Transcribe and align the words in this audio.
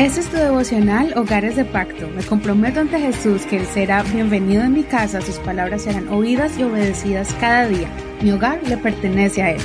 Este 0.00 0.20
es 0.20 0.30
tu 0.30 0.38
devocional 0.38 1.12
Hogares 1.14 1.56
de 1.56 1.64
Pacto. 1.66 2.08
Me 2.08 2.22
comprometo 2.22 2.80
ante 2.80 2.98
Jesús 2.98 3.42
que 3.42 3.58
Él 3.58 3.66
será 3.66 4.02
bienvenido 4.02 4.62
en 4.62 4.72
mi 4.72 4.82
casa, 4.82 5.20
sus 5.20 5.36
palabras 5.40 5.82
serán 5.82 6.08
oídas 6.08 6.58
y 6.58 6.62
obedecidas 6.62 7.34
cada 7.38 7.68
día. 7.68 7.86
Mi 8.22 8.32
hogar 8.32 8.66
le 8.66 8.78
pertenece 8.78 9.42
a 9.42 9.50
Él. 9.50 9.60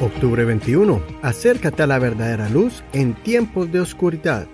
Octubre 0.00 0.44
21. 0.44 1.00
Acércate 1.22 1.84
a 1.84 1.86
la 1.86 2.00
verdadera 2.00 2.48
luz 2.48 2.82
en 2.92 3.14
tiempos 3.14 3.70
de 3.70 3.78
oscuridad. 3.78 4.48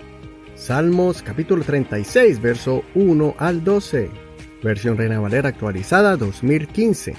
Salmos 0.55 1.23
capítulo 1.23 1.65
36, 1.65 2.43
verso 2.43 2.85
1 2.95 3.37
al 3.39 3.65
12. 3.65 4.11
Versión 4.63 4.99
Reina 4.99 5.19
Valera 5.19 5.49
actualizada 5.49 6.19
2015. 6.19 7.15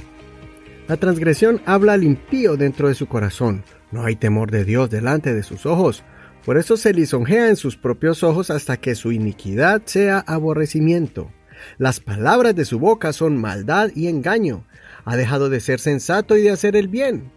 La 0.87 0.97
transgresión 0.97 1.63
habla 1.65 1.93
al 1.93 2.03
impío 2.03 2.57
dentro 2.57 2.89
de 2.89 2.93
su 2.93 3.07
corazón. 3.07 3.63
No 3.89 4.05
hay 4.05 4.15
temor 4.15 4.51
de 4.51 4.65
Dios 4.65 4.91
delante 4.91 5.33
de 5.33 5.41
sus 5.41 5.65
ojos. 5.65 6.03
Por 6.45 6.57
eso 6.57 6.75
se 6.75 6.93
lisonjea 6.93 7.47
en 7.47 7.55
sus 7.55 7.77
propios 7.77 8.21
ojos 8.23 8.49
hasta 8.49 8.77
que 8.77 8.95
su 8.95 9.11
iniquidad 9.11 9.81
sea 9.85 10.19
aborrecimiento. 10.19 11.31
Las 11.77 12.01
palabras 12.01 12.55
de 12.55 12.65
su 12.65 12.79
boca 12.79 13.13
son 13.13 13.37
maldad 13.37 13.91
y 13.95 14.07
engaño. 14.07 14.65
Ha 15.05 15.15
dejado 15.15 15.49
de 15.49 15.61
ser 15.61 15.79
sensato 15.79 16.35
y 16.35 16.41
de 16.41 16.51
hacer 16.51 16.75
el 16.75 16.89
bien. 16.89 17.31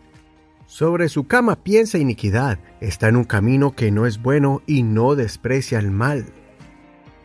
Sobre 0.66 1.08
su 1.08 1.28
cama 1.28 1.62
piensa 1.62 1.98
iniquidad, 1.98 2.58
está 2.80 3.08
en 3.08 3.16
un 3.16 3.24
camino 3.24 3.76
que 3.76 3.92
no 3.92 4.04
es 4.04 4.20
bueno 4.20 4.62
y 4.66 4.82
no 4.82 5.14
desprecia 5.14 5.78
el 5.78 5.92
mal. 5.92 6.26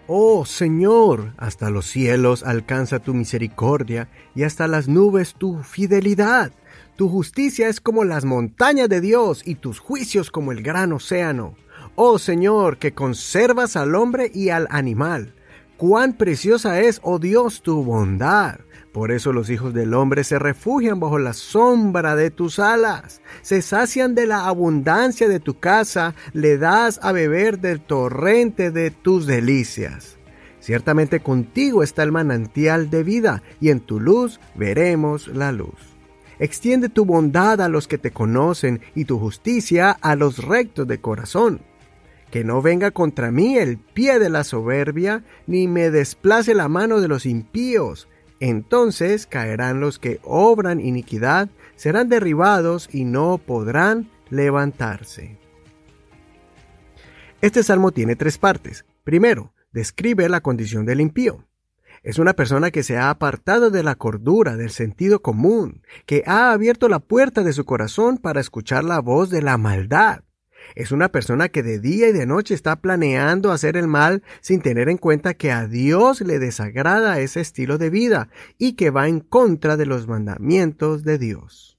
Oh 0.05 0.45
Señor, 0.45 1.33
hasta 1.37 1.71
los 1.71 1.87
cielos 1.87 2.43
alcanza 2.43 2.99
tu 2.99 3.15
misericordia 3.15 4.09
y 4.35 4.43
hasta 4.43 4.67
las 4.67 4.87
nubes 4.87 5.33
tu 5.33 5.63
fidelidad. 5.63 6.51
Tu 6.97 7.09
justicia 7.09 7.67
es 7.67 7.81
como 7.81 8.03
las 8.03 8.25
montañas 8.25 8.89
de 8.89 9.01
Dios 9.01 9.41
y 9.43 9.55
tus 9.55 9.79
juicios 9.79 10.29
como 10.29 10.51
el 10.51 10.61
gran 10.61 10.93
océano. 10.93 11.55
Oh 11.95 12.19
Señor, 12.19 12.77
que 12.77 12.93
conservas 12.93 13.75
al 13.75 13.95
hombre 13.95 14.31
y 14.33 14.49
al 14.49 14.67
animal. 14.69 15.35
Cuán 15.77 16.13
preciosa 16.13 16.79
es, 16.79 16.99
oh 17.03 17.19
Dios, 17.19 17.61
tu 17.61 17.83
bondad. 17.83 18.59
Por 18.91 19.11
eso 19.11 19.31
los 19.31 19.49
hijos 19.49 19.73
del 19.73 19.93
hombre 19.93 20.23
se 20.23 20.37
refugian 20.37 20.99
bajo 20.99 21.17
la 21.17 21.33
sombra 21.33 22.15
de 22.15 22.29
tus 22.29 22.59
alas, 22.59 23.21
se 23.41 23.61
sacian 23.61 24.15
de 24.15 24.27
la 24.27 24.47
abundancia 24.47 25.29
de 25.29 25.39
tu 25.39 25.59
casa, 25.59 26.13
le 26.33 26.57
das 26.57 26.99
a 27.01 27.13
beber 27.13 27.59
del 27.59 27.79
torrente 27.79 28.69
de 28.69 28.91
tus 28.91 29.25
delicias. 29.27 30.17
Ciertamente 30.59 31.21
contigo 31.21 31.83
está 31.83 32.03
el 32.03 32.11
manantial 32.11 32.89
de 32.89 33.03
vida, 33.03 33.43
y 33.59 33.69
en 33.69 33.79
tu 33.79 33.99
luz 33.99 34.39
veremos 34.55 35.27
la 35.27 35.51
luz. 35.51 35.95
Extiende 36.37 36.89
tu 36.89 37.05
bondad 37.05 37.61
a 37.61 37.69
los 37.69 37.87
que 37.87 37.97
te 37.97 38.11
conocen 38.11 38.81
y 38.93 39.05
tu 39.05 39.19
justicia 39.19 39.91
a 39.91 40.15
los 40.15 40.43
rectos 40.43 40.87
de 40.87 40.99
corazón. 40.99 41.61
Que 42.31 42.43
no 42.43 42.61
venga 42.61 42.91
contra 42.91 43.29
mí 43.29 43.57
el 43.57 43.77
pie 43.77 44.17
de 44.17 44.29
la 44.29 44.43
soberbia, 44.43 45.23
ni 45.47 45.67
me 45.67 45.91
desplace 45.91 46.55
la 46.55 46.69
mano 46.69 47.01
de 47.01 47.07
los 47.07 47.25
impíos 47.25 48.07
entonces 48.41 49.27
caerán 49.27 49.79
los 49.79 49.99
que 49.99 50.19
obran 50.23 50.79
iniquidad, 50.79 51.49
serán 51.75 52.09
derribados 52.09 52.89
y 52.91 53.05
no 53.05 53.37
podrán 53.37 54.09
levantarse. 54.31 55.37
Este 57.41 57.61
salmo 57.61 57.91
tiene 57.91 58.15
tres 58.15 58.39
partes. 58.39 58.83
Primero, 59.03 59.53
describe 59.71 60.27
la 60.27 60.41
condición 60.41 60.87
del 60.87 61.01
impío. 61.01 61.45
Es 62.01 62.17
una 62.17 62.33
persona 62.33 62.71
que 62.71 62.81
se 62.81 62.97
ha 62.97 63.11
apartado 63.11 63.69
de 63.69 63.83
la 63.83 63.93
cordura, 63.93 64.57
del 64.57 64.71
sentido 64.71 65.21
común, 65.21 65.83
que 66.07 66.23
ha 66.25 66.51
abierto 66.51 66.89
la 66.89 66.97
puerta 66.97 67.43
de 67.43 67.53
su 67.53 67.63
corazón 67.63 68.17
para 68.17 68.41
escuchar 68.41 68.83
la 68.83 68.99
voz 69.01 69.29
de 69.29 69.43
la 69.43 69.59
maldad. 69.59 70.23
Es 70.75 70.91
una 70.91 71.09
persona 71.09 71.49
que 71.49 71.63
de 71.63 71.79
día 71.79 72.09
y 72.09 72.11
de 72.13 72.25
noche 72.25 72.53
está 72.53 72.77
planeando 72.77 73.51
hacer 73.51 73.77
el 73.77 73.87
mal 73.87 74.23
sin 74.41 74.61
tener 74.61 74.89
en 74.89 74.97
cuenta 74.97 75.33
que 75.33 75.51
a 75.51 75.67
Dios 75.67 76.21
le 76.21 76.39
desagrada 76.39 77.19
ese 77.19 77.41
estilo 77.41 77.77
de 77.77 77.89
vida 77.89 78.29
y 78.57 78.73
que 78.73 78.89
va 78.89 79.07
en 79.07 79.19
contra 79.19 79.77
de 79.77 79.85
los 79.85 80.07
mandamientos 80.07 81.03
de 81.03 81.17
Dios. 81.17 81.77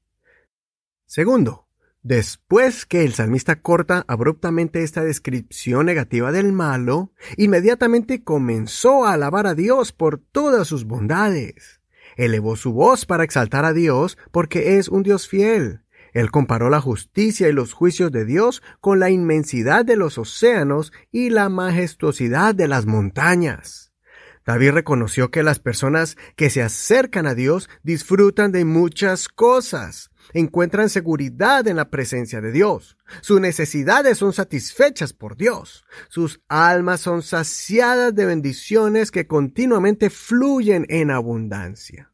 Segundo, 1.07 1.69
después 2.03 2.87
que 2.87 3.05
el 3.05 3.13
salmista 3.13 3.61
corta 3.61 4.05
abruptamente 4.09 4.83
esta 4.83 5.05
descripción 5.05 5.87
negativa 5.87 6.33
del 6.33 6.53
malo, 6.53 7.13
inmediatamente 7.37 8.25
comenzó 8.25 9.05
a 9.05 9.13
alabar 9.13 9.47
a 9.47 9.55
Dios 9.55 9.93
por 9.93 10.19
todas 10.19 10.69
sus 10.69 10.85
bondades. 10.85 11.81
Elevó 12.17 12.57
su 12.57 12.73
voz 12.73 13.07
para 13.07 13.25
exaltar 13.25 13.65
a 13.65 13.73
Dios 13.73 14.19
porque 14.31 14.79
es 14.79 14.89
un 14.89 15.03
Dios 15.03 15.29
fiel, 15.29 15.83
él 16.13 16.31
comparó 16.31 16.71
la 16.71 16.81
justicia 16.81 17.49
y 17.49 17.53
los 17.53 17.73
juicios 17.73 18.13
de 18.13 18.25
Dios 18.25 18.63
con 18.81 19.01
la 19.01 19.11
inmensidad 19.11 19.85
de 19.85 19.97
los 19.97 20.19
océanos 20.19 20.93
y 21.11 21.31
la 21.31 21.49
majestuosidad 21.49 22.55
de 22.55 22.69
las 22.69 22.87
montañas. 22.87 23.93
David 24.45 24.73
reconoció 24.73 25.31
que 25.31 25.45
las 25.45 25.61
personas 25.61 26.17
que 26.35 26.51
se 26.51 26.63
acercan 26.63 27.27
a 27.27 27.35
Dios 27.35 27.71
disfrutan 27.85 28.51
de 28.51 28.65
muchas 28.65 29.29
cosas, 29.29 30.11
encuentran 30.33 30.89
seguridad 30.89 31.67
en 31.69 31.77
la 31.77 31.91
presencia 31.91 32.41
de 32.41 32.51
Dios, 32.51 32.97
sus 33.21 33.41
necesidades 33.41 34.19
son 34.19 34.33
satisfechas 34.33 35.13
por 35.13 35.37
Dios, 35.37 35.85
sus 36.09 36.41
almas 36.49 37.01
son 37.01 37.23
saciadas 37.23 38.15
de 38.15 38.27
bendiciones 38.27 39.13
que 39.13 39.29
continuamente 39.29 40.11
fluyen 40.11 40.87
en 40.89 41.13
abundancia. 41.13 42.12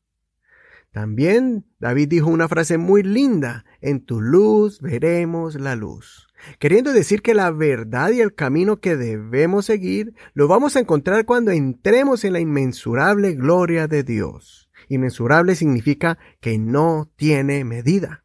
También 0.92 1.66
David 1.78 2.08
dijo 2.08 2.30
una 2.30 2.48
frase 2.48 2.78
muy 2.78 3.02
linda, 3.02 3.64
en 3.80 4.04
tu 4.04 4.20
luz 4.20 4.80
veremos 4.80 5.54
la 5.54 5.76
luz. 5.76 6.28
Queriendo 6.58 6.92
decir 6.92 7.20
que 7.20 7.34
la 7.34 7.50
verdad 7.50 8.10
y 8.10 8.20
el 8.20 8.34
camino 8.34 8.80
que 8.80 8.96
debemos 8.96 9.66
seguir 9.66 10.14
lo 10.34 10.48
vamos 10.48 10.76
a 10.76 10.80
encontrar 10.80 11.24
cuando 11.24 11.50
entremos 11.50 12.24
en 12.24 12.32
la 12.32 12.40
inmensurable 12.40 13.34
gloria 13.34 13.86
de 13.86 14.02
Dios. 14.02 14.70
Inmensurable 14.88 15.54
significa 15.54 16.18
que 16.40 16.58
no 16.58 17.10
tiene 17.16 17.64
medida. 17.64 18.24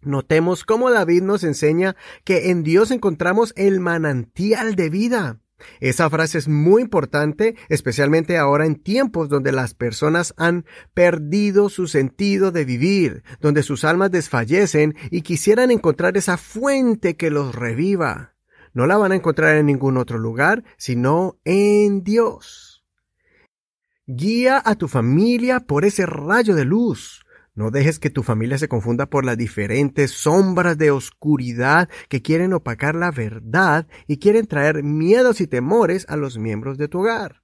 Notemos 0.00 0.64
cómo 0.64 0.90
David 0.90 1.22
nos 1.22 1.44
enseña 1.44 1.96
que 2.24 2.50
en 2.50 2.62
Dios 2.62 2.90
encontramos 2.90 3.54
el 3.56 3.80
manantial 3.80 4.74
de 4.74 4.90
vida. 4.90 5.40
Esa 5.80 6.10
frase 6.10 6.38
es 6.38 6.48
muy 6.48 6.82
importante, 6.82 7.56
especialmente 7.68 8.38
ahora 8.38 8.66
en 8.66 8.76
tiempos 8.76 9.28
donde 9.28 9.52
las 9.52 9.74
personas 9.74 10.34
han 10.36 10.64
perdido 10.94 11.68
su 11.68 11.86
sentido 11.86 12.52
de 12.52 12.64
vivir, 12.64 13.22
donde 13.40 13.62
sus 13.62 13.84
almas 13.84 14.10
desfallecen 14.10 14.94
y 15.10 15.22
quisieran 15.22 15.70
encontrar 15.70 16.16
esa 16.16 16.36
fuente 16.36 17.16
que 17.16 17.30
los 17.30 17.54
reviva. 17.54 18.34
No 18.72 18.86
la 18.86 18.96
van 18.96 19.12
a 19.12 19.16
encontrar 19.16 19.56
en 19.56 19.66
ningún 19.66 19.96
otro 19.96 20.18
lugar, 20.18 20.64
sino 20.76 21.38
en 21.44 22.02
Dios. 22.02 22.84
Guía 24.06 24.60
a 24.64 24.74
tu 24.74 24.88
familia 24.88 25.60
por 25.60 25.84
ese 25.84 26.04
rayo 26.06 26.54
de 26.54 26.64
luz. 26.64 27.23
No 27.56 27.70
dejes 27.70 28.00
que 28.00 28.10
tu 28.10 28.24
familia 28.24 28.58
se 28.58 28.66
confunda 28.66 29.06
por 29.06 29.24
las 29.24 29.38
diferentes 29.38 30.10
sombras 30.10 30.76
de 30.76 30.90
oscuridad 30.90 31.88
que 32.08 32.20
quieren 32.20 32.52
opacar 32.52 32.96
la 32.96 33.12
verdad 33.12 33.86
y 34.08 34.18
quieren 34.18 34.48
traer 34.48 34.82
miedos 34.82 35.40
y 35.40 35.46
temores 35.46 36.04
a 36.08 36.16
los 36.16 36.36
miembros 36.36 36.78
de 36.78 36.88
tu 36.88 37.00
hogar. 37.00 37.42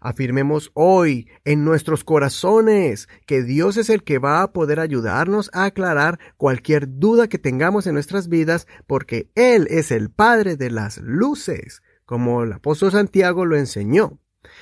Afirmemos 0.00 0.70
hoy 0.72 1.28
en 1.44 1.66
nuestros 1.66 2.02
corazones 2.02 3.08
que 3.26 3.42
Dios 3.42 3.76
es 3.76 3.90
el 3.90 4.04
que 4.04 4.18
va 4.18 4.42
a 4.42 4.54
poder 4.54 4.80
ayudarnos 4.80 5.50
a 5.52 5.64
aclarar 5.64 6.18
cualquier 6.38 6.98
duda 6.98 7.28
que 7.28 7.38
tengamos 7.38 7.86
en 7.86 7.92
nuestras 7.92 8.28
vidas 8.28 8.66
porque 8.86 9.30
Él 9.34 9.66
es 9.68 9.90
el 9.90 10.10
Padre 10.10 10.56
de 10.56 10.70
las 10.70 10.96
luces, 10.96 11.82
como 12.06 12.42
el 12.42 12.54
apóstol 12.54 12.90
Santiago 12.90 13.44
lo 13.44 13.58
enseñó. 13.58 14.18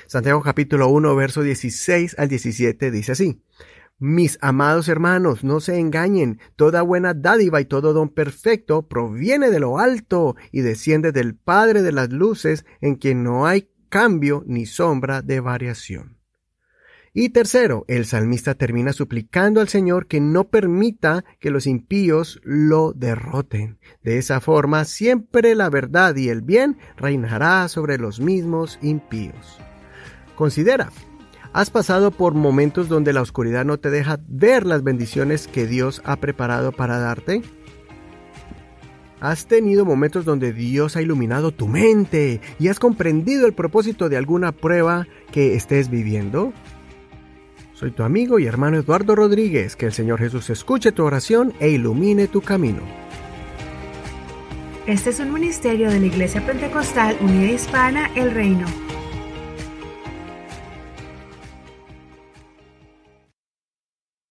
Santiago 0.08 0.42
capítulo 0.42 0.88
1 0.88 1.14
verso 1.14 1.42
16 1.42 2.16
al 2.18 2.28
17 2.28 2.90
dice 2.90 3.12
así. 3.12 3.40
Mis 4.02 4.38
amados 4.40 4.88
hermanos, 4.88 5.44
no 5.44 5.60
se 5.60 5.78
engañen, 5.78 6.40
toda 6.56 6.80
buena 6.80 7.12
dádiva 7.12 7.60
y 7.60 7.66
todo 7.66 7.92
don 7.92 8.08
perfecto 8.08 8.88
proviene 8.88 9.50
de 9.50 9.60
lo 9.60 9.78
alto 9.78 10.36
y 10.50 10.62
desciende 10.62 11.12
del 11.12 11.36
Padre 11.36 11.82
de 11.82 11.92
las 11.92 12.10
Luces, 12.10 12.64
en 12.80 12.94
quien 12.94 13.22
no 13.22 13.46
hay 13.46 13.68
cambio 13.90 14.42
ni 14.46 14.64
sombra 14.64 15.20
de 15.20 15.40
variación. 15.40 16.16
Y 17.12 17.28
tercero, 17.28 17.84
el 17.88 18.06
salmista 18.06 18.54
termina 18.54 18.94
suplicando 18.94 19.60
al 19.60 19.68
Señor 19.68 20.06
que 20.06 20.20
no 20.20 20.48
permita 20.48 21.26
que 21.38 21.50
los 21.50 21.66
impíos 21.66 22.40
lo 22.42 22.94
derroten. 22.94 23.80
De 24.02 24.16
esa 24.16 24.40
forma, 24.40 24.86
siempre 24.86 25.54
la 25.54 25.68
verdad 25.68 26.16
y 26.16 26.30
el 26.30 26.40
bien 26.40 26.78
reinará 26.96 27.68
sobre 27.68 27.98
los 27.98 28.18
mismos 28.18 28.78
impíos. 28.80 29.58
Considera, 30.36 30.90
¿Has 31.52 31.68
pasado 31.70 32.12
por 32.12 32.34
momentos 32.34 32.88
donde 32.88 33.12
la 33.12 33.22
oscuridad 33.22 33.64
no 33.64 33.78
te 33.78 33.90
deja 33.90 34.20
ver 34.28 34.64
las 34.66 34.84
bendiciones 34.84 35.48
que 35.48 35.66
Dios 35.66 36.00
ha 36.04 36.16
preparado 36.16 36.70
para 36.70 36.98
darte? 36.98 37.42
¿Has 39.20 39.46
tenido 39.46 39.84
momentos 39.84 40.24
donde 40.24 40.52
Dios 40.52 40.96
ha 40.96 41.02
iluminado 41.02 41.50
tu 41.50 41.66
mente 41.66 42.40
y 42.60 42.68
has 42.68 42.78
comprendido 42.78 43.46
el 43.46 43.52
propósito 43.52 44.08
de 44.08 44.16
alguna 44.16 44.52
prueba 44.52 45.08
que 45.32 45.56
estés 45.56 45.90
viviendo? 45.90 46.52
Soy 47.74 47.90
tu 47.90 48.04
amigo 48.04 48.38
y 48.38 48.46
hermano 48.46 48.76
Eduardo 48.76 49.16
Rodríguez. 49.16 49.74
Que 49.74 49.86
el 49.86 49.92
Señor 49.92 50.20
Jesús 50.20 50.50
escuche 50.50 50.92
tu 50.92 51.04
oración 51.04 51.52
e 51.58 51.70
ilumine 51.70 52.28
tu 52.28 52.42
camino. 52.42 52.82
Este 54.86 55.10
es 55.10 55.18
un 55.18 55.32
ministerio 55.32 55.90
de 55.90 55.98
la 55.98 56.06
Iglesia 56.06 56.46
Pentecostal 56.46 57.16
Unida 57.20 57.52
Hispana 57.52 58.10
El 58.14 58.30
Reino. 58.30 58.89